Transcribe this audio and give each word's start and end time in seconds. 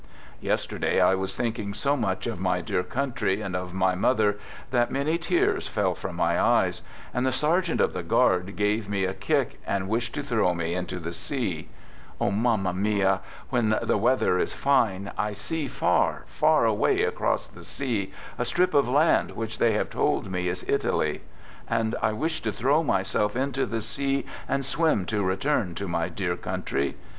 Yesterday 0.39 0.99
I 0.99 1.13
was 1.13 1.37
thinking 1.37 1.75
so 1.75 1.95
much 1.95 2.25
of 2.25 2.39
my 2.39 2.59
dear 2.59 2.77
THE 2.81 2.89
GOOD 2.89 2.89
SOLDIER" 2.89 2.89
n 2.89 2.91
country 3.05 3.41
and 3.41 3.55
of 3.55 3.71
my 3.71 3.93
mother 3.93 4.39
that 4.71 4.89
many 4.89 5.19
tears 5.19 5.67
fell 5.67 5.93
from 5.93 6.15
my 6.15 6.41
eyes, 6.41 6.81
and 7.13 7.23
the 7.23 7.31
sergeant 7.31 7.79
of 7.79 7.93
the 7.93 8.01
guard 8.01 8.55
gave 8.55 8.89
me 8.89 9.05
a 9.05 9.13
kick 9.13 9.61
and 9.63 9.87
wished 9.87 10.15
to 10.15 10.23
throw 10.23 10.55
me 10.55 10.73
into 10.73 10.99
the 10.99 11.13
sea. 11.13 11.69
Oh, 12.19 12.31
Mamma 12.31 12.73
mia, 12.73 13.21
when 13.51 13.77
the 13.79 13.97
weather 13.99 14.39
is 14.39 14.55
fine, 14.55 15.11
I 15.19 15.33
see 15.33 15.67
far, 15.67 16.23
far 16.25 16.65
away 16.65 17.03
across 17.03 17.45
the 17.45 17.63
sea, 17.63 18.11
a 18.39 18.43
strip 18.43 18.73
of 18.73 18.89
land 18.89 19.29
which 19.29 19.59
they 19.59 19.73
have 19.73 19.91
told 19.91 20.31
me 20.31 20.47
is 20.47 20.67
Italy, 20.67 21.21
and 21.67 21.93
I 22.01 22.13
wished 22.13 22.43
to 22.45 22.51
throw 22.51 22.81
myself 22.81 23.35
into 23.35 23.67
the 23.67 23.81
sea 23.81 24.25
and 24.49 24.65
swim 24.65 25.05
to 25.05 25.21
return 25.23 25.75
to 25.75 25.87
my 25.87 26.09
dear 26.09 26.35
country. 26.35 26.95